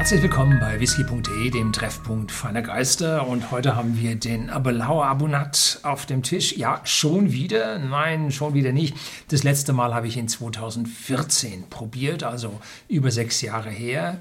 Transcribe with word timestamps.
Herzlich 0.00 0.22
willkommen 0.22 0.58
bei 0.58 0.80
whisky.de, 0.80 1.50
dem 1.50 1.74
Treffpunkt 1.74 2.32
feiner 2.32 2.62
Geister. 2.62 3.26
Und 3.26 3.50
heute 3.50 3.76
haben 3.76 4.00
wir 4.00 4.16
den 4.16 4.48
Abelauer 4.48 5.04
Abunat 5.04 5.78
auf 5.82 6.06
dem 6.06 6.22
Tisch. 6.22 6.56
Ja, 6.56 6.80
schon 6.84 7.32
wieder? 7.32 7.78
Nein, 7.78 8.32
schon 8.32 8.54
wieder 8.54 8.72
nicht. 8.72 8.96
Das 9.28 9.42
letzte 9.42 9.74
Mal 9.74 9.92
habe 9.94 10.06
ich 10.06 10.16
ihn 10.16 10.26
2014 10.26 11.68
probiert, 11.68 12.22
also 12.22 12.58
über 12.88 13.10
sechs 13.10 13.42
Jahre 13.42 13.68
her. 13.68 14.20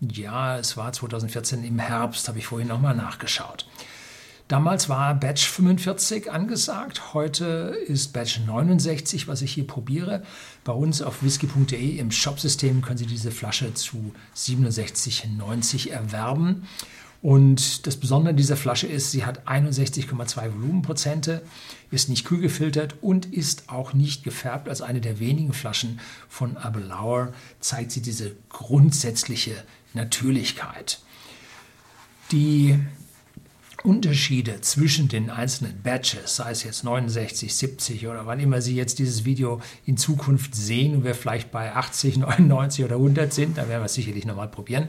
Ja, 0.00 0.58
es 0.58 0.76
war 0.76 0.92
2014 0.92 1.62
im 1.62 1.78
Herbst, 1.78 2.26
habe 2.26 2.40
ich 2.40 2.46
vorhin 2.46 2.66
nochmal 2.66 2.96
nachgeschaut. 2.96 3.68
Damals 4.48 4.88
war 4.88 5.14
Batch 5.14 5.46
45 5.46 6.32
angesagt, 6.32 7.12
heute 7.12 7.76
ist 7.86 8.14
Batch 8.14 8.40
69, 8.46 9.28
was 9.28 9.42
ich 9.42 9.52
hier 9.52 9.66
probiere. 9.66 10.22
Bei 10.64 10.72
uns 10.72 11.02
auf 11.02 11.22
whisky.de 11.22 11.98
im 11.98 12.10
Shopsystem 12.10 12.80
können 12.80 12.96
Sie 12.96 13.04
diese 13.04 13.30
Flasche 13.30 13.74
zu 13.74 14.14
67,90 14.34 15.90
erwerben. 15.90 16.66
Und 17.20 17.86
das 17.86 17.96
Besondere 17.96 18.32
dieser 18.32 18.56
Flasche 18.56 18.86
ist, 18.86 19.10
sie 19.10 19.26
hat 19.26 19.46
61,2 19.46 20.54
Volumenprozente, 20.54 21.42
ist 21.90 22.08
nicht 22.08 22.24
kühl 22.24 22.40
gefiltert 22.40 22.94
und 23.02 23.26
ist 23.26 23.68
auch 23.68 23.92
nicht 23.92 24.24
gefärbt. 24.24 24.68
Als 24.68 24.80
eine 24.80 25.02
der 25.02 25.18
wenigen 25.18 25.52
Flaschen 25.52 26.00
von 26.28 26.56
Abelauer 26.56 27.34
zeigt 27.60 27.90
sie 27.90 28.00
diese 28.00 28.34
grundsätzliche 28.48 29.62
Natürlichkeit. 29.92 31.00
Die 32.30 32.78
Unterschiede 33.84 34.60
zwischen 34.60 35.08
den 35.08 35.30
einzelnen 35.30 35.82
Batches, 35.82 36.36
sei 36.36 36.50
es 36.50 36.64
jetzt 36.64 36.82
69, 36.84 37.54
70 37.54 38.08
oder 38.08 38.26
wann 38.26 38.40
immer 38.40 38.60
Sie 38.60 38.74
jetzt 38.74 38.98
dieses 38.98 39.24
Video 39.24 39.60
in 39.84 39.96
Zukunft 39.96 40.54
sehen 40.54 40.96
und 40.96 41.04
wir 41.04 41.14
vielleicht 41.14 41.52
bei 41.52 41.74
80, 41.74 42.18
99 42.18 42.84
oder 42.84 42.96
100 42.96 43.32
sind, 43.32 43.56
da 43.56 43.68
werden 43.68 43.82
wir 43.82 43.86
es 43.86 43.94
sicherlich 43.94 44.26
nochmal 44.26 44.48
probieren, 44.48 44.88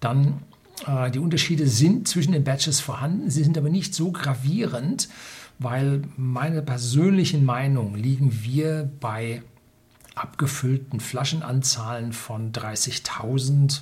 dann 0.00 0.42
äh, 0.86 1.10
die 1.10 1.18
Unterschiede 1.18 1.66
sind 1.66 2.08
zwischen 2.08 2.32
den 2.32 2.44
Batches 2.44 2.80
vorhanden, 2.80 3.30
sie 3.30 3.42
sind 3.42 3.56
aber 3.56 3.70
nicht 3.70 3.94
so 3.94 4.12
gravierend, 4.12 5.08
weil 5.58 6.02
meiner 6.16 6.62
persönlichen 6.62 7.44
Meinung 7.44 7.94
liegen 7.94 8.42
wir 8.42 8.90
bei 9.00 9.42
abgefüllten 10.14 11.00
Flaschenanzahlen 11.00 12.12
von 12.12 12.52
30.000. 12.52 13.80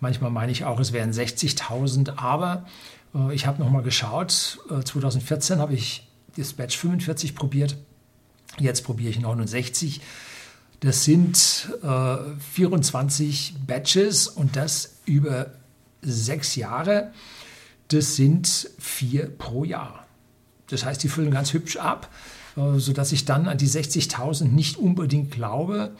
Manchmal 0.00 0.30
meine 0.30 0.52
ich 0.52 0.64
auch, 0.64 0.80
es 0.80 0.92
wären 0.92 1.12
60.000, 1.12 2.16
aber 2.16 2.64
ich 3.32 3.46
habe 3.46 3.62
nochmal 3.62 3.82
geschaut. 3.82 4.58
2014 4.68 5.56
äh, 5.56 5.60
habe 5.60 5.74
ich 5.74 6.08
das 6.36 6.52
Batch 6.52 6.76
45 6.76 7.34
probiert. 7.34 7.76
Jetzt 8.58 8.82
probiere 8.84 9.10
ich 9.10 9.20
69. 9.20 10.00
Das 10.80 11.04
sind 11.04 11.70
äh, 11.82 12.16
24 12.52 13.54
Batches 13.66 14.28
und 14.28 14.56
das 14.56 14.96
über 15.06 15.52
sechs 16.02 16.56
Jahre. 16.56 17.12
Das 17.88 18.16
sind 18.16 18.70
vier 18.78 19.26
pro 19.26 19.64
Jahr. 19.64 20.06
Das 20.68 20.84
heißt, 20.84 21.02
die 21.02 21.08
füllen 21.08 21.30
ganz 21.30 21.52
hübsch 21.52 21.76
ab, 21.76 22.10
äh, 22.56 22.78
sodass 22.78 23.12
ich 23.12 23.24
dann 23.24 23.48
an 23.48 23.58
die 23.58 23.68
60.000 23.68 24.44
nicht 24.44 24.76
unbedingt 24.76 25.30
glaube. 25.30 25.92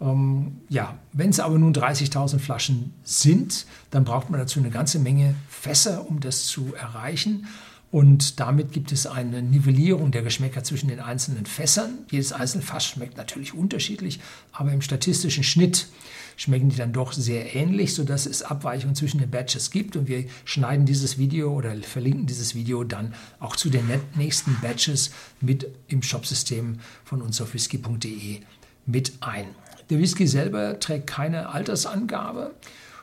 Ähm, 0.00 0.60
ja, 0.68 0.98
wenn 1.12 1.30
es 1.30 1.40
aber 1.40 1.58
nun 1.58 1.74
30.000 1.74 2.38
Flaschen 2.38 2.94
sind, 3.04 3.66
dann 3.90 4.04
braucht 4.04 4.30
man 4.30 4.40
dazu 4.40 4.58
eine 4.58 4.70
ganze 4.70 4.98
Menge 4.98 5.34
Fässer, 5.48 6.08
um 6.08 6.20
das 6.20 6.46
zu 6.46 6.74
erreichen. 6.74 7.46
Und 7.90 8.38
damit 8.38 8.70
gibt 8.70 8.92
es 8.92 9.06
eine 9.06 9.42
Nivellierung 9.42 10.12
der 10.12 10.22
Geschmäcker 10.22 10.62
zwischen 10.62 10.88
den 10.88 11.00
einzelnen 11.00 11.44
Fässern. 11.44 11.98
Jedes 12.08 12.32
einzelne 12.32 12.62
Fass 12.62 12.86
schmeckt 12.86 13.16
natürlich 13.16 13.52
unterschiedlich, 13.52 14.20
aber 14.52 14.72
im 14.72 14.80
statistischen 14.80 15.42
Schnitt 15.42 15.88
schmecken 16.36 16.68
die 16.68 16.76
dann 16.76 16.92
doch 16.92 17.12
sehr 17.12 17.56
ähnlich, 17.56 17.92
sodass 17.94 18.26
es 18.26 18.42
Abweichungen 18.42 18.94
zwischen 18.94 19.18
den 19.18 19.30
Batches 19.30 19.72
gibt. 19.72 19.96
Und 19.96 20.06
wir 20.06 20.24
schneiden 20.44 20.86
dieses 20.86 21.18
Video 21.18 21.52
oder 21.52 21.74
verlinken 21.78 22.26
dieses 22.26 22.54
Video 22.54 22.84
dann 22.84 23.12
auch 23.40 23.56
zu 23.56 23.70
den 23.70 23.84
nächsten 24.14 24.56
Batches 24.62 25.10
mit 25.40 25.66
im 25.88 26.02
Shopsystem 26.02 26.78
von 27.04 27.20
uns 27.20 27.40
auf 27.40 27.54
whisky.de 27.54 28.38
mit 28.86 29.12
ein. 29.20 29.48
Der 29.90 29.98
Whisky 29.98 30.26
selber 30.26 30.78
trägt 30.78 31.08
keine 31.08 31.48
Altersangabe, 31.48 32.54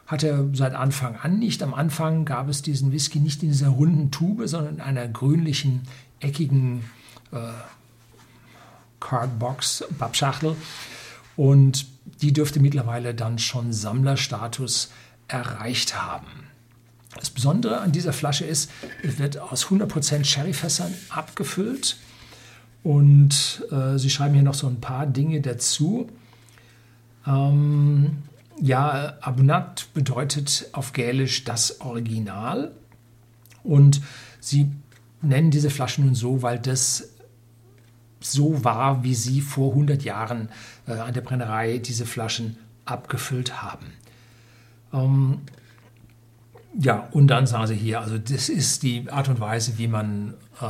hat 0.08 0.24
er 0.24 0.46
seit 0.54 0.74
Anfang 0.74 1.18
an 1.18 1.38
nicht. 1.38 1.62
Am 1.62 1.74
Anfang 1.74 2.24
gab 2.24 2.48
es 2.48 2.62
diesen 2.62 2.94
Whisky 2.94 3.20
nicht 3.20 3.44
in 3.44 3.50
dieser 3.50 3.68
runden 3.68 4.10
Tube, 4.10 4.48
sondern 4.48 4.76
in 4.76 4.82
einer 4.82 5.08
grünlichen, 5.08 5.82
eckigen 6.22 6.86
äh, 7.34 7.38
Cardbox, 9.02 9.84
Pappschachtel. 10.00 10.56
Und 11.36 11.86
die 12.22 12.32
dürfte 12.32 12.62
mittlerweile 12.62 13.14
dann 13.14 13.38
schon 13.38 13.74
Sammlerstatus 13.74 14.90
erreicht 15.28 16.02
haben. 16.02 16.48
Das 17.16 17.30
Besondere 17.30 17.80
an 17.82 17.92
dieser 17.92 18.14
Flasche 18.14 18.46
ist, 18.46 18.72
es 19.04 19.20
wird 19.20 19.40
aus 19.40 19.66
100% 19.68 20.24
Sherryfässern 20.24 20.94
abgefüllt. 21.10 21.98
Und 22.84 23.64
äh, 23.72 23.98
sie 23.98 24.10
schreiben 24.10 24.36
hier 24.36 24.44
noch 24.44 24.54
so 24.54 24.68
ein 24.68 24.80
paar 24.80 25.06
Dinge 25.06 25.42
dazu. 25.42 26.10
Ähm, 27.28 28.24
ja, 28.60 29.14
Abunat 29.22 29.88
bedeutet 29.94 30.70
auf 30.72 30.94
Gälisch 30.94 31.44
das 31.44 31.82
Original. 31.82 32.72
Und 33.64 34.02
sie 34.40 34.72
nennen 35.22 35.52
diese 35.52 35.70
Flaschen 35.70 36.06
nun 36.06 36.16
so, 36.16 36.42
weil 36.42 36.58
das 36.60 37.10
so 38.20 38.64
war, 38.64 39.04
wie 39.04 39.14
sie 39.14 39.42
vor 39.42 39.72
100 39.72 40.04
Jahren 40.04 40.50
äh, 40.88 40.94
an 40.94 41.14
der 41.14 41.22
Brennerei 41.22 41.78
diese 41.78 42.06
Flaschen 42.06 42.58
abgefüllt 42.86 43.62
haben. 43.62 43.88
Ähm, 44.94 45.42
ja, 46.80 47.08
und 47.12 47.28
dann 47.28 47.48
sagen 47.48 47.68
sie 47.68 47.76
hier, 47.76 48.02
also 48.02 48.18
das 48.18 48.50
ist 48.50 48.84
die 48.84 49.10
Art 49.10 49.30
und 49.30 49.40
Weise, 49.40 49.78
wie 49.78 49.88
man 49.88 50.34
äh, 50.62 50.66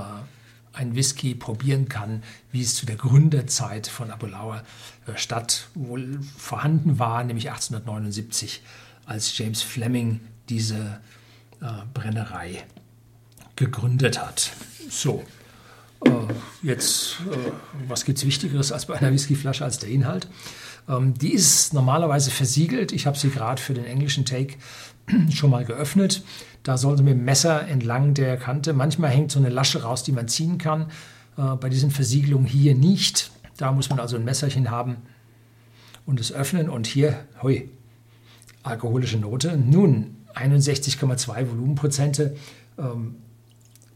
ein 0.77 0.95
Whisky 0.95 1.35
probieren 1.35 1.89
kann, 1.89 2.23
wie 2.51 2.61
es 2.61 2.75
zu 2.75 2.85
der 2.85 2.95
Gründerzeit 2.95 3.87
von 3.87 4.11
Abulauer 4.11 4.63
äh, 5.07 5.17
Stadt 5.17 5.67
wohl 5.73 6.19
vorhanden 6.37 6.99
war, 6.99 7.23
nämlich 7.23 7.49
1879, 7.49 8.61
als 9.05 9.37
James 9.37 9.61
Fleming 9.61 10.21
diese 10.49 10.99
äh, 11.61 11.65
Brennerei 11.93 12.63
gegründet 13.55 14.19
hat. 14.19 14.51
So, 14.89 15.23
äh, 16.05 16.09
jetzt, 16.61 17.17
äh, 17.31 17.51
was 17.87 18.05
gibt 18.05 18.19
es 18.19 18.25
Wichtigeres 18.25 18.71
als 18.71 18.85
bei 18.85 18.97
einer 18.97 19.11
Whiskyflasche 19.11 19.65
als 19.65 19.79
der 19.79 19.89
Inhalt? 19.89 20.27
Ähm, 20.87 21.13
die 21.13 21.33
ist 21.33 21.73
normalerweise 21.73 22.31
versiegelt. 22.31 22.91
Ich 22.91 23.05
habe 23.05 23.17
sie 23.17 23.29
gerade 23.29 23.61
für 23.61 23.73
den 23.73 23.85
englischen 23.85 24.25
Take 24.25 24.55
schon 25.33 25.49
mal 25.49 25.65
geöffnet. 25.65 26.23
Da 26.63 26.77
sollte 26.77 27.03
mit 27.03 27.13
dem 27.13 27.25
Messer 27.25 27.67
entlang 27.67 28.13
der 28.13 28.37
Kante, 28.37 28.73
manchmal 28.73 29.11
hängt 29.11 29.31
so 29.31 29.39
eine 29.39 29.49
Lasche 29.49 29.83
raus, 29.83 30.03
die 30.03 30.11
man 30.11 30.27
ziehen 30.27 30.57
kann. 30.57 30.91
Äh, 31.37 31.55
bei 31.55 31.69
diesen 31.69 31.91
Versiegelungen 31.91 32.47
hier 32.47 32.75
nicht. 32.75 33.31
Da 33.57 33.71
muss 33.71 33.89
man 33.89 33.99
also 33.99 34.15
ein 34.15 34.25
Messerchen 34.25 34.69
haben 34.69 34.97
und 36.05 36.19
es 36.19 36.31
öffnen. 36.31 36.69
Und 36.69 36.87
hier, 36.87 37.25
hui, 37.41 37.69
alkoholische 38.63 39.17
Note. 39.17 39.57
Nun, 39.57 40.17
61,2 40.35 41.49
Volumenprozente 41.49 42.35
ähm, 42.77 43.15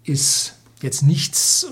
ist 0.03 0.55
jetzt 0.81 1.03
nichts, 1.03 1.67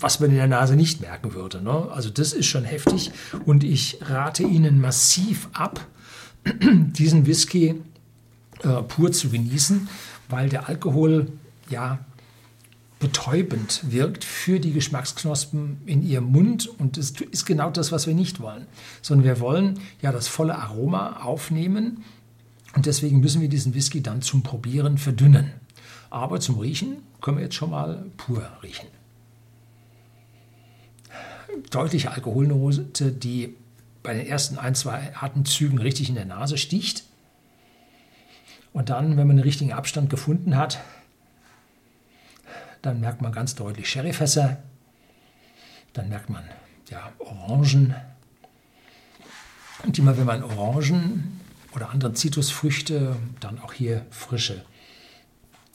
was 0.00 0.20
man 0.20 0.30
in 0.30 0.36
der 0.36 0.46
Nase 0.46 0.76
nicht 0.76 1.00
merken 1.00 1.34
würde. 1.34 1.62
Ne? 1.62 1.88
Also 1.90 2.10
das 2.10 2.32
ist 2.32 2.46
schon 2.46 2.64
heftig 2.64 3.10
und 3.46 3.64
ich 3.64 3.98
rate 4.02 4.42
Ihnen 4.42 4.80
massiv 4.80 5.48
ab, 5.52 5.86
diesen 6.62 7.26
Whisky 7.26 7.80
äh, 8.62 8.82
pur 8.82 9.12
zu 9.12 9.30
genießen, 9.30 9.88
weil 10.28 10.48
der 10.48 10.68
Alkohol 10.68 11.28
ja 11.70 11.98
betäubend 12.98 13.82
wirkt 13.88 14.24
für 14.24 14.58
die 14.58 14.72
Geschmacksknospen 14.72 15.78
in 15.86 16.02
ihrem 16.02 16.24
Mund 16.32 16.66
und 16.66 16.96
das 16.96 17.10
ist 17.10 17.46
genau 17.46 17.70
das, 17.70 17.92
was 17.92 18.06
wir 18.06 18.14
nicht 18.14 18.40
wollen, 18.40 18.66
sondern 19.02 19.24
wir 19.24 19.40
wollen 19.40 19.78
ja 20.02 20.10
das 20.10 20.26
volle 20.26 20.56
Aroma 20.56 21.20
aufnehmen 21.22 22.02
und 22.74 22.86
deswegen 22.86 23.20
müssen 23.20 23.40
wir 23.40 23.48
diesen 23.48 23.74
Whisky 23.74 24.02
dann 24.02 24.22
zum 24.22 24.42
Probieren 24.42 24.98
verdünnen. 24.98 25.52
Aber 26.10 26.40
zum 26.40 26.58
Riechen 26.58 26.98
können 27.20 27.36
wir 27.36 27.44
jetzt 27.44 27.54
schon 27.54 27.70
mal 27.70 28.06
pur 28.16 28.48
riechen. 28.62 28.88
Deutliche 31.70 32.10
Alkoholnote, 32.10 33.12
die 33.12 33.56
bei 34.02 34.14
den 34.14 34.26
ersten 34.26 34.58
ein, 34.58 34.74
zwei 34.74 35.14
Atemzügen 35.14 35.78
richtig 35.78 36.08
in 36.08 36.14
der 36.14 36.24
Nase 36.24 36.56
sticht. 36.58 37.04
Und 38.72 38.90
dann, 38.90 39.16
wenn 39.16 39.26
man 39.26 39.36
den 39.36 39.42
richtigen 39.42 39.72
Abstand 39.72 40.10
gefunden 40.10 40.56
hat, 40.56 40.78
dann 42.82 43.00
merkt 43.00 43.22
man 43.22 43.32
ganz 43.32 43.54
deutlich 43.54 43.88
Sherryfässer, 43.88 44.62
dann 45.92 46.08
merkt 46.08 46.30
man 46.30 46.44
ja, 46.90 47.12
Orangen. 47.18 47.94
Und 49.84 49.98
immer 49.98 50.16
wenn 50.16 50.26
man 50.26 50.42
Orangen 50.42 51.40
oder 51.74 51.90
andere 51.90 52.12
Zitrusfrüchte, 52.12 53.16
dann 53.40 53.58
auch 53.60 53.72
hier 53.72 54.06
frische, 54.10 54.64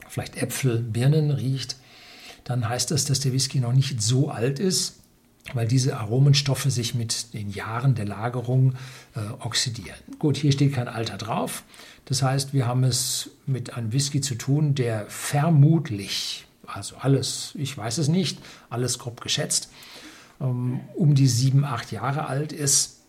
vielleicht 0.07 0.37
Äpfel, 0.37 0.79
Birnen 0.79 1.31
riecht, 1.31 1.77
dann 2.43 2.67
heißt 2.67 2.91
das, 2.91 3.05
dass 3.05 3.19
der 3.19 3.33
Whisky 3.33 3.59
noch 3.59 3.73
nicht 3.73 4.01
so 4.01 4.29
alt 4.29 4.59
ist. 4.59 5.02
Weil 5.53 5.67
diese 5.67 5.97
Aromenstoffe 5.97 6.63
sich 6.63 6.95
mit 6.95 7.33
den 7.33 7.49
Jahren 7.49 7.95
der 7.95 8.05
Lagerung 8.05 8.75
äh, 9.15 9.19
oxidieren. 9.39 9.97
Gut, 10.19 10.37
hier 10.37 10.51
steht 10.51 10.73
kein 10.73 10.87
Alter 10.87 11.17
drauf. 11.17 11.63
Das 12.05 12.21
heißt, 12.21 12.53
wir 12.53 12.65
haben 12.65 12.83
es 12.83 13.31
mit 13.45 13.73
einem 13.73 13.91
Whisky 13.91 14.21
zu 14.21 14.35
tun, 14.35 14.75
der 14.75 15.05
vermutlich, 15.07 16.45
also 16.65 16.95
alles, 16.97 17.51
ich 17.55 17.77
weiß 17.77 17.97
es 17.97 18.07
nicht, 18.07 18.39
alles 18.69 18.99
grob 18.99 19.19
geschätzt, 19.21 19.69
ähm, 20.39 20.79
um 20.95 21.13
die 21.13 21.27
sieben, 21.27 21.65
acht 21.65 21.91
Jahre 21.91 22.27
alt 22.27 22.53
ist, 22.53 22.99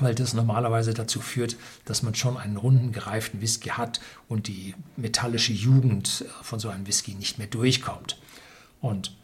weil 0.00 0.14
das 0.14 0.34
normalerweise 0.34 0.92
dazu 0.92 1.20
führt, 1.20 1.56
dass 1.84 2.02
man 2.02 2.14
schon 2.14 2.36
einen 2.36 2.56
runden, 2.56 2.92
gereiften 2.92 3.40
Whisky 3.40 3.70
hat 3.70 4.00
und 4.28 4.48
die 4.48 4.74
metallische 4.96 5.52
Jugend 5.52 6.24
von 6.42 6.58
so 6.58 6.68
einem 6.68 6.86
Whisky 6.86 7.14
nicht 7.14 7.38
mehr 7.38 7.46
durchkommt. 7.46 8.18
Und 8.80 9.16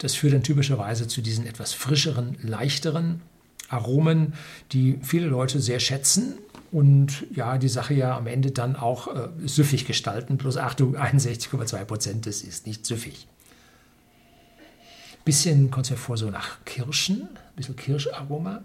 das 0.00 0.14
führt 0.14 0.32
dann 0.32 0.42
typischerweise 0.42 1.06
zu 1.06 1.20
diesen 1.20 1.46
etwas 1.46 1.72
frischeren, 1.72 2.36
leichteren 2.42 3.20
Aromen, 3.68 4.34
die 4.72 4.98
viele 5.02 5.26
Leute 5.26 5.60
sehr 5.60 5.78
schätzen 5.78 6.38
und 6.72 7.26
ja, 7.34 7.58
die 7.58 7.68
Sache 7.68 7.94
ja 7.94 8.16
am 8.16 8.26
Ende 8.26 8.50
dann 8.50 8.76
auch 8.76 9.14
äh, 9.14 9.28
süffig 9.44 9.86
gestalten. 9.86 10.38
Plus 10.38 10.56
Achtung, 10.56 10.96
61,2 10.98 11.84
Prozent, 11.84 12.26
das 12.26 12.42
ist 12.42 12.66
nicht 12.66 12.86
süffig. 12.86 13.28
Bisschen 15.24 15.70
kommt 15.70 15.86
es 15.86 15.90
mir 15.90 15.96
vor 15.98 16.16
so 16.16 16.30
nach 16.30 16.64
Kirschen, 16.64 17.22
ein 17.22 17.56
bisschen 17.56 17.76
Kirscharoma. 17.76 18.62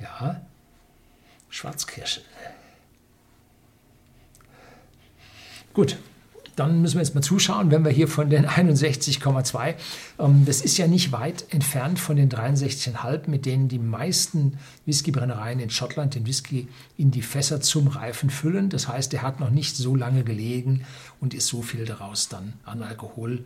Ja, 0.00 0.40
Schwarzkirschen. 1.50 2.22
Gut, 5.74 5.96
dann 6.56 6.82
müssen 6.82 6.94
wir 6.96 7.02
jetzt 7.02 7.14
mal 7.14 7.22
zuschauen, 7.22 7.70
wenn 7.70 7.84
wir 7.84 7.90
hier 7.90 8.08
von 8.08 8.28
den 8.28 8.46
61,2, 8.46 9.74
ähm, 10.18 10.44
das 10.44 10.60
ist 10.60 10.76
ja 10.78 10.86
nicht 10.86 11.12
weit 11.12 11.46
entfernt 11.50 11.98
von 11.98 12.16
den 12.16 12.28
63,5, 12.28 13.28
mit 13.28 13.46
denen 13.46 13.68
die 13.68 13.78
meisten 13.78 14.58
Whiskybrennereien 14.86 15.60
in 15.60 15.70
Schottland 15.70 16.14
den 16.14 16.26
Whisky 16.26 16.68
in 16.96 17.10
die 17.10 17.22
Fässer 17.22 17.60
zum 17.60 17.88
Reifen 17.88 18.30
füllen. 18.30 18.68
Das 18.68 18.88
heißt, 18.88 19.14
er 19.14 19.22
hat 19.22 19.40
noch 19.40 19.50
nicht 19.50 19.76
so 19.76 19.96
lange 19.96 20.24
gelegen 20.24 20.84
und 21.20 21.34
ist 21.34 21.46
so 21.46 21.62
viel 21.62 21.84
daraus 21.84 22.28
dann 22.28 22.54
an 22.64 22.82
Alkohol 22.82 23.44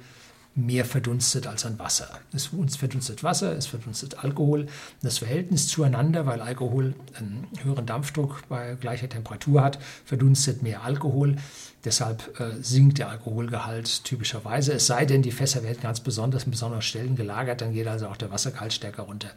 mehr 0.56 0.86
verdunstet 0.86 1.46
als 1.46 1.66
an 1.66 1.78
Wasser. 1.78 2.08
Es 2.32 2.46
verdunstet 2.76 3.22
Wasser, 3.22 3.54
es 3.54 3.66
verdunstet 3.66 4.24
Alkohol. 4.24 4.66
Das 5.02 5.18
Verhältnis 5.18 5.68
zueinander, 5.68 6.24
weil 6.24 6.40
Alkohol 6.40 6.94
einen 7.18 7.46
höheren 7.62 7.84
Dampfdruck 7.84 8.42
bei 8.48 8.74
gleicher 8.80 9.08
Temperatur 9.08 9.62
hat, 9.62 9.78
verdunstet 10.06 10.62
mehr 10.62 10.82
Alkohol. 10.82 11.36
Deshalb 11.84 12.40
äh, 12.40 12.50
sinkt 12.62 12.98
der 12.98 13.10
Alkoholgehalt 13.10 14.02
typischerweise. 14.02 14.72
Es 14.72 14.86
sei 14.86 15.04
denn, 15.04 15.22
die 15.22 15.30
Fässer 15.30 15.62
werden 15.62 15.78
ganz 15.80 16.00
besonders 16.00 16.42
in 16.44 16.50
besonderen 16.50 16.82
Stellen 16.82 17.14
gelagert, 17.14 17.60
dann 17.60 17.72
geht 17.72 17.86
also 17.86 18.08
auch 18.08 18.16
der 18.16 18.32
Wassergehalt 18.32 18.72
stärker 18.72 19.04
runter. 19.04 19.30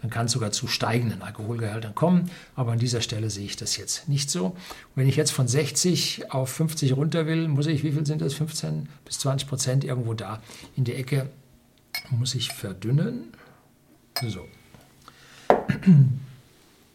Dann 0.00 0.10
kann 0.10 0.26
es 0.26 0.32
sogar 0.32 0.50
zu 0.50 0.66
steigenden 0.66 1.22
Alkoholgehalten 1.22 1.94
kommen. 1.94 2.30
Aber 2.56 2.72
an 2.72 2.78
dieser 2.78 3.00
Stelle 3.00 3.30
sehe 3.30 3.44
ich 3.44 3.56
das 3.56 3.76
jetzt 3.76 4.08
nicht 4.08 4.28
so. 4.28 4.46
Und 4.46 4.56
wenn 4.96 5.08
ich 5.08 5.14
jetzt 5.14 5.30
von 5.30 5.46
60 5.46 6.32
auf 6.32 6.50
50 6.50 6.96
runter 6.96 7.26
will, 7.26 7.46
muss 7.46 7.66
ich, 7.66 7.84
wie 7.84 7.92
viel 7.92 8.04
sind 8.04 8.22
das? 8.22 8.34
15 8.34 8.88
bis 9.04 9.20
20 9.20 9.48
Prozent 9.48 9.84
irgendwo 9.84 10.14
da 10.14 10.42
in 10.76 10.84
der 10.84 10.98
Ecke 10.98 11.28
muss 12.10 12.34
ich 12.34 12.52
verdünnen. 12.52 13.32
So. 14.22 14.46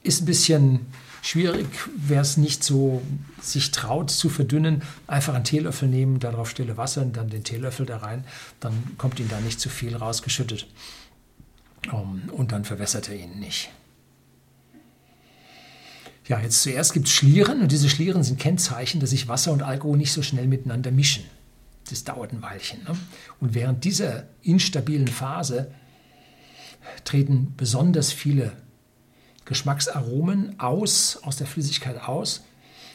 Ist 0.04 0.22
ein 0.22 0.26
bisschen 0.26 0.86
schwierig, 1.22 1.68
wer 1.96 2.22
es 2.22 2.38
nicht 2.38 2.64
so 2.64 3.02
sich 3.42 3.72
traut 3.72 4.12
zu 4.12 4.30
verdünnen, 4.30 4.84
einfach 5.08 5.34
einen 5.34 5.44
Teelöffel 5.44 5.88
nehmen, 5.88 6.20
darauf 6.20 6.50
stille 6.50 6.78
Wasser 6.78 7.02
und 7.02 7.18
dann 7.18 7.30
den 7.30 7.44
Teelöffel 7.44 7.86
da 7.86 7.98
rein, 7.98 8.24
dann 8.60 8.74
kommt 8.98 9.20
ihm 9.20 9.28
da 9.28 9.40
nicht 9.42 9.60
zu 9.60 9.70
viel 9.70 9.96
rausgeschüttet 9.96 10.68
um, 11.92 12.30
und 12.32 12.52
dann 12.52 12.66
verwässert 12.66 13.10
er 13.10 13.16
ihn 13.16 13.40
nicht. 13.40 13.70
Ja, 16.28 16.40
jetzt 16.40 16.62
zuerst 16.62 16.94
gibt 16.94 17.08
es 17.08 17.14
Schlieren 17.14 17.62
und 17.62 17.72
diese 17.72 17.90
Schlieren 17.90 18.24
sind 18.24 18.40
Kennzeichen, 18.40 19.00
dass 19.00 19.10
sich 19.10 19.28
Wasser 19.28 19.52
und 19.52 19.64
Alkohol 19.64 19.98
nicht 19.98 20.14
so 20.14 20.22
schnell 20.22 20.46
miteinander 20.46 20.92
mischen. 20.92 21.24
Das 21.90 22.04
dauert 22.04 22.32
ein 22.32 22.42
Weilchen. 22.42 22.84
Ne? 22.84 22.98
Und 23.40 23.54
während 23.54 23.84
dieser 23.84 24.26
instabilen 24.42 25.08
Phase 25.08 25.72
treten 27.04 27.54
besonders 27.58 28.12
viele 28.12 28.54
Geschmacksaromen 29.46 30.60
aus, 30.60 31.20
aus 31.24 31.38
der 31.38 31.48
Flüssigkeit 31.48 32.02
aus 32.08 32.44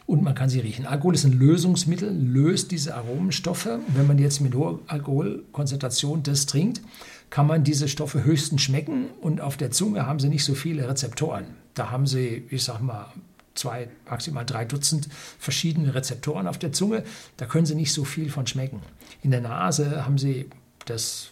und 0.06 0.22
man 0.22 0.34
kann 0.34 0.48
sie 0.48 0.60
riechen. 0.60 0.86
Alkohol 0.86 1.14
ist 1.14 1.24
ein 1.24 1.32
Lösungsmittel, 1.32 2.10
löst 2.12 2.70
diese 2.70 2.94
Aromenstoffe. 2.94 3.68
Wenn 3.88 4.06
man 4.06 4.18
jetzt 4.18 4.40
mit 4.40 4.54
hoher 4.54 4.80
Alkoholkonzentration 4.86 6.22
das 6.22 6.46
trinkt, 6.46 6.82
kann 7.30 7.46
man 7.46 7.64
diese 7.64 7.88
Stoffe 7.88 8.22
höchstens 8.22 8.62
schmecken 8.62 9.06
und 9.20 9.40
auf 9.40 9.56
der 9.56 9.70
Zunge 9.70 10.06
haben 10.06 10.20
sie 10.20 10.28
nicht 10.28 10.44
so 10.44 10.54
viele 10.54 10.88
Rezeptoren. 10.88 11.46
Da 11.72 11.90
haben 11.90 12.06
sie, 12.06 12.44
ich 12.50 12.62
sag 12.62 12.80
mal, 12.80 13.12
zwei, 13.54 13.88
maximal 14.08 14.44
drei 14.44 14.64
Dutzend 14.64 15.08
verschiedene 15.38 15.94
Rezeptoren 15.94 16.46
auf 16.46 16.58
der 16.58 16.72
Zunge. 16.72 17.04
Da 17.36 17.46
können 17.46 17.66
sie 17.66 17.74
nicht 17.74 17.92
so 17.92 18.04
viel 18.04 18.30
von 18.30 18.46
schmecken. 18.46 18.80
In 19.22 19.30
der 19.30 19.40
Nase 19.40 20.04
haben 20.04 20.18
sie 20.18 20.50
das 20.86 21.30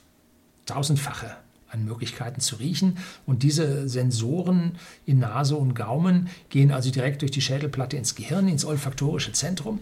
tausendfache 0.67 1.37
an 1.73 1.85
Möglichkeiten 1.85 2.41
zu 2.41 2.57
riechen. 2.57 2.99
Und 3.27 3.43
diese 3.43 3.89
Sensoren 3.89 4.77
in 5.07 5.19
Nase 5.19 5.57
und 5.57 5.75
Gaumen 5.75 6.29
gehen 6.51 6.71
also 6.71 6.91
direkt 6.91 7.23
durch 7.23 7.31
die 7.31 7.41
Schädelplatte 7.41 7.97
ins 7.97 8.15
Gehirn, 8.15 8.47
ins 8.49 8.65
olfaktorische 8.65 9.33
Zentrum. 9.33 9.81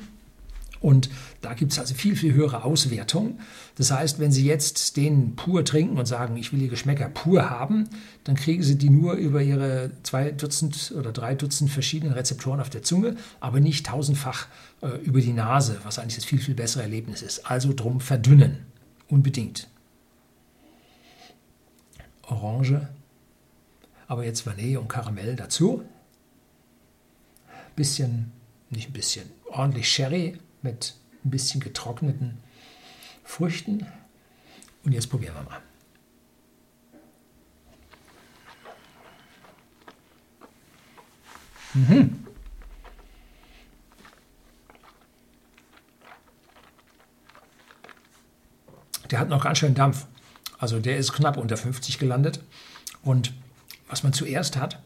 Und 0.81 1.11
da 1.43 1.53
gibt 1.53 1.73
es 1.73 1.79
also 1.79 1.94
viel, 1.94 2.17
viel 2.17 2.32
höhere 2.32 2.65
Auswertung. 2.65 3.38
Das 3.77 3.91
heißt, 3.91 4.19
wenn 4.19 4.32
Sie 4.32 4.47
jetzt 4.47 4.97
den 4.97 5.37
pur 5.37 5.65
trinken 5.65 5.99
und 5.99 6.06
sagen, 6.06 6.37
ich 6.37 6.53
will 6.53 6.61
die 6.61 6.69
Geschmäcker 6.69 7.09
pur 7.11 7.50
haben, 7.50 7.88
dann 8.25 8.35
kriegen 8.35 8.62
Sie 8.62 8.79
die 8.79 8.88
nur 8.88 9.15
über 9.15 9.43
Ihre 9.43 9.91
zwei 10.03 10.31
Dutzend 10.31 10.94
oder 10.97 11.12
drei 11.12 11.35
Dutzend 11.35 11.71
verschiedenen 11.71 12.15
Rezeptoren 12.15 12.61
auf 12.61 12.71
der 12.71 12.82
Zunge, 12.82 13.17
aber 13.41 13.61
nicht 13.61 13.87
tausendfach 13.87 14.47
äh, 14.81 14.88
über 15.05 15.21
die 15.21 15.35
Nase, 15.35 15.79
was 15.85 15.99
eigentlich 15.99 16.17
das 16.17 16.25
viel, 16.25 16.41
viel 16.41 16.55
bessere 16.55 16.82
Erlebnis 16.82 17.21
ist. 17.21 17.50
Also 17.50 17.75
drum 17.75 18.00
verdünnen. 18.00 18.65
Unbedingt. 19.09 19.69
Orange, 22.23 22.88
aber 24.06 24.25
jetzt 24.25 24.47
Vanille 24.47 24.81
und 24.81 24.88
Karamell 24.88 25.37
dazu. 25.37 25.82
Bisschen, 27.77 28.32
nicht 28.71 28.91
ein 28.91 28.93
bisschen, 28.93 29.31
ordentlich 29.50 29.88
Sherry 29.88 30.38
mit 30.62 30.94
ein 31.24 31.30
bisschen 31.30 31.60
getrockneten 31.60 32.38
Früchten. 33.24 33.86
Und 34.84 34.92
jetzt 34.92 35.08
probieren 35.08 35.34
wir 35.34 35.42
mal. 35.42 35.62
Mhm. 41.74 42.26
Der 49.10 49.19
hat 49.19 49.29
noch 49.29 49.43
ganz 49.43 49.58
schön 49.58 49.74
Dampf. 49.74 50.06
Also 50.58 50.79
der 50.79 50.96
ist 50.96 51.12
knapp 51.12 51.36
unter 51.36 51.56
50 51.56 51.98
gelandet. 51.98 52.40
Und 53.02 53.32
was 53.88 54.02
man 54.02 54.12
zuerst 54.12 54.56
hat, 54.56 54.81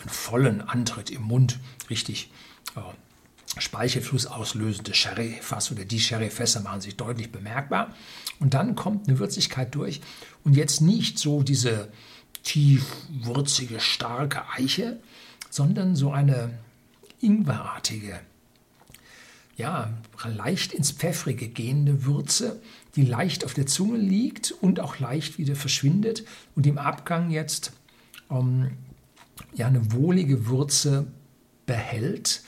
einen 0.00 0.08
vollen 0.10 0.60
Antritt 0.62 1.10
im 1.10 1.22
Mund, 1.22 1.58
richtig 1.90 2.30
äh, 2.76 2.80
Speichelfluss 3.58 4.26
auslösende 4.26 4.94
Sherryfass 4.94 5.70
oder 5.70 5.84
die 5.84 6.00
Sherryfässer 6.00 6.60
machen 6.60 6.80
sich 6.80 6.96
deutlich 6.96 7.30
bemerkbar. 7.30 7.94
Und 8.40 8.54
dann 8.54 8.74
kommt 8.74 9.08
eine 9.08 9.18
Würzigkeit 9.18 9.74
durch. 9.74 10.00
Und 10.42 10.56
jetzt 10.56 10.80
nicht 10.80 11.18
so 11.18 11.42
diese 11.42 11.88
tief 12.42 12.84
würzige, 13.10 13.78
starke 13.80 14.42
Eiche, 14.56 14.98
sondern 15.50 15.96
so 15.96 16.12
eine 16.12 16.58
ingwerartige, 17.20 18.20
ja, 19.56 19.92
leicht 20.24 20.72
ins 20.72 20.90
Pfeffrige 20.90 21.48
gehende 21.48 22.04
Würze, 22.04 22.60
die 22.96 23.02
leicht 23.02 23.44
auf 23.44 23.54
der 23.54 23.66
Zunge 23.66 23.98
liegt 23.98 24.50
und 24.50 24.80
auch 24.80 24.98
leicht 24.98 25.38
wieder 25.38 25.56
verschwindet. 25.56 26.24
Und 26.56 26.66
im 26.66 26.78
Abgang 26.78 27.30
jetzt 27.30 27.72
ähm, 28.30 28.72
ja, 29.54 29.66
eine 29.66 29.92
wohlige 29.92 30.46
Würze 30.46 31.06
behält, 31.66 32.42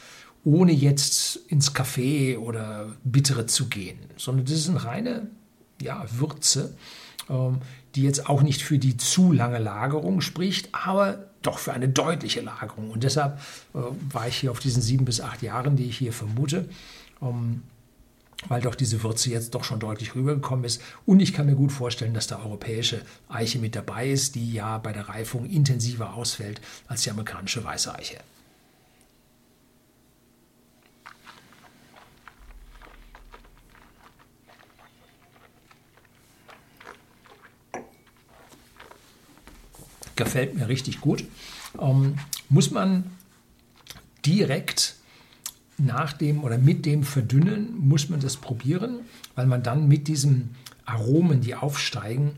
ohne 0.44 0.72
jetzt 0.72 1.36
ins 1.48 1.74
Café 1.74 2.38
oder 2.38 2.88
bittere 3.02 3.46
zu 3.46 3.68
gehen, 3.68 3.98
sondern 4.16 4.44
das 4.44 4.54
ist 4.54 4.68
eine 4.68 4.84
reine 4.84 5.26
ja, 5.80 6.04
Würze, 6.12 6.74
ähm, 7.30 7.58
die 7.94 8.02
jetzt 8.02 8.28
auch 8.28 8.42
nicht 8.42 8.62
für 8.62 8.78
die 8.78 8.96
zu 8.96 9.32
lange 9.32 9.58
Lagerung 9.58 10.20
spricht, 10.20 10.68
aber 10.72 11.26
doch 11.42 11.58
für 11.58 11.72
eine 11.72 11.88
deutliche 11.88 12.40
Lagerung. 12.40 12.90
Und 12.90 13.04
deshalb 13.04 13.38
äh, 13.74 13.78
war 14.10 14.28
ich 14.28 14.36
hier 14.36 14.50
auf 14.50 14.58
diesen 14.58 14.82
sieben 14.82 15.04
bis 15.04 15.20
acht 15.20 15.42
Jahren, 15.42 15.76
die 15.76 15.84
ich 15.84 15.98
hier 15.98 16.12
vermute. 16.12 16.68
Ähm, 17.22 17.62
weil 18.48 18.60
doch 18.60 18.74
diese 18.74 19.02
Würze 19.02 19.30
jetzt 19.30 19.54
doch 19.54 19.64
schon 19.64 19.80
deutlich 19.80 20.14
rübergekommen 20.14 20.64
ist. 20.64 20.82
Und 21.06 21.20
ich 21.20 21.32
kann 21.32 21.46
mir 21.46 21.54
gut 21.54 21.72
vorstellen, 21.72 22.12
dass 22.12 22.26
da 22.26 22.40
europäische 22.40 23.00
Eiche 23.28 23.58
mit 23.58 23.74
dabei 23.74 24.10
ist, 24.10 24.34
die 24.34 24.52
ja 24.52 24.76
bei 24.78 24.92
der 24.92 25.08
Reifung 25.08 25.46
intensiver 25.46 26.12
ausfällt 26.14 26.60
als 26.86 27.02
die 27.02 27.10
amerikanische 27.10 27.64
Weiße 27.64 27.94
Gefällt 40.16 40.54
mir 40.54 40.68
richtig 40.68 41.00
gut. 41.00 41.24
Ähm, 41.80 42.14
muss 42.48 42.70
man 42.70 43.04
direkt 44.24 44.96
nach 45.76 46.12
dem 46.12 46.44
oder 46.44 46.58
mit 46.58 46.86
dem 46.86 47.02
Verdünnen, 47.02 47.76
muss 47.78 48.08
man 48.08 48.20
das 48.20 48.36
probieren, 48.36 49.00
weil 49.34 49.46
man 49.46 49.62
dann 49.62 49.88
mit 49.88 50.08
diesen 50.08 50.54
Aromen, 50.84 51.40
die 51.40 51.54
aufsteigen, 51.54 52.32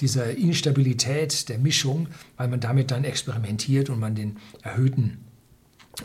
dieser 0.00 0.36
Instabilität 0.36 1.48
der 1.48 1.58
Mischung, 1.58 2.08
weil 2.36 2.48
man 2.48 2.60
damit 2.60 2.90
dann 2.90 3.04
experimentiert 3.04 3.88
und 3.88 4.00
man 4.00 4.14
den 4.14 4.36
erhöhten 4.62 5.24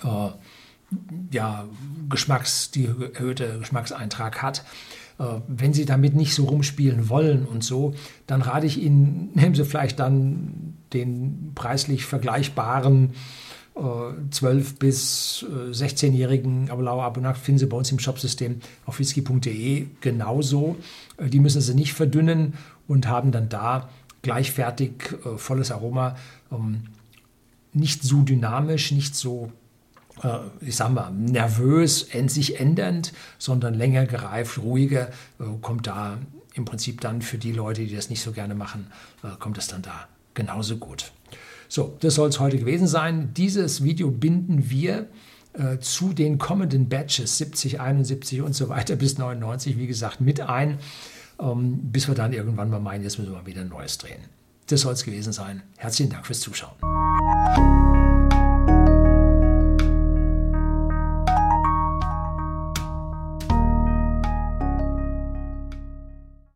äh, 0.03 0.29
ja, 1.31 1.67
Geschmacks, 2.09 2.71
die 2.71 2.85
erhöhte 2.85 3.59
Geschmackseintrag 3.59 4.41
hat. 4.41 4.63
Äh, 5.19 5.23
wenn 5.47 5.73
Sie 5.73 5.85
damit 5.85 6.15
nicht 6.15 6.33
so 6.33 6.45
rumspielen 6.45 7.09
wollen 7.09 7.45
und 7.45 7.63
so, 7.63 7.95
dann 8.27 8.41
rate 8.41 8.67
ich 8.67 8.81
Ihnen, 8.81 9.31
nehmen 9.33 9.55
Sie 9.55 9.65
vielleicht 9.65 9.99
dann 9.99 10.76
den 10.93 11.51
preislich 11.55 12.05
vergleichbaren 12.05 13.13
12 14.31 14.71
äh, 14.71 14.75
bis 14.79 15.45
16-jährigen 15.71 16.69
Abelau 16.69 17.01
Abonak 17.01 17.37
finden 17.37 17.59
Sie 17.59 17.65
bei 17.67 17.77
uns 17.77 17.91
im 17.91 17.99
Shopsystem 17.99 18.59
auf 18.85 18.99
whisky.de 18.99 19.87
genauso. 20.01 20.77
Äh, 21.17 21.29
die 21.29 21.39
müssen 21.39 21.61
Sie 21.61 21.75
nicht 21.75 21.93
verdünnen 21.93 22.55
und 22.87 23.07
haben 23.07 23.31
dann 23.31 23.49
da 23.49 23.89
gleichfertig 24.23 24.91
volles 25.35 25.71
Aroma. 25.71 26.15
Ähm, 26.51 26.85
nicht 27.73 28.03
so 28.03 28.21
dynamisch, 28.21 28.91
nicht 28.91 29.15
so 29.15 29.51
äh, 30.23 30.39
ich 30.61 30.75
sag 30.75 30.89
mal, 30.89 31.11
nervös, 31.11 32.07
sich 32.27 32.59
ändernd, 32.59 33.13
sondern 33.37 33.73
länger 33.73 34.05
gereift, 34.05 34.57
ruhiger, 34.57 35.09
äh, 35.39 35.43
kommt 35.61 35.87
da 35.87 36.17
im 36.53 36.65
Prinzip 36.65 37.01
dann 37.01 37.21
für 37.21 37.37
die 37.37 37.51
Leute, 37.51 37.85
die 37.85 37.95
das 37.95 38.09
nicht 38.09 38.21
so 38.21 38.31
gerne 38.31 38.55
machen, 38.55 38.87
äh, 39.23 39.27
kommt 39.39 39.59
es 39.59 39.67
dann 39.67 39.83
da 39.83 40.07
genauso 40.37 40.77
gut. 40.77 41.11
So, 41.67 41.97
das 41.99 42.15
soll 42.15 42.29
es 42.29 42.39
heute 42.39 42.57
gewesen 42.57 42.87
sein. 42.87 43.33
Dieses 43.35 43.83
Video 43.83 44.09
binden 44.09 44.69
wir 44.69 45.07
äh, 45.51 45.79
zu 45.79 46.13
den 46.13 46.37
kommenden 46.37 46.87
Batches 46.87 47.37
70, 47.39 47.81
71 47.81 48.41
und 48.41 48.55
so 48.55 48.69
weiter 48.69 48.95
bis 48.95 49.17
99, 49.17 49.77
wie 49.77 49.87
gesagt, 49.87 50.21
mit 50.21 50.39
ein, 50.39 50.79
ähm, 51.41 51.79
bis 51.91 52.07
wir 52.07 52.15
dann 52.15 52.31
irgendwann 52.31 52.69
mal 52.69 52.79
meinen, 52.79 53.03
jetzt 53.03 53.17
müssen 53.17 53.31
wir 53.31 53.39
mal 53.39 53.45
wieder 53.45 53.61
ein 53.61 53.69
neues 53.69 53.97
drehen. 53.97 54.21
Das 54.67 54.81
soll 54.81 54.93
es 54.93 55.03
gewesen 55.03 55.33
sein. 55.33 55.63
Herzlichen 55.77 56.11
Dank 56.11 56.25
fürs 56.25 56.39
Zuschauen. 56.39 57.76